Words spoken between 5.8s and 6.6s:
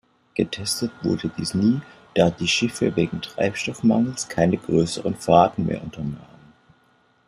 unternahmen.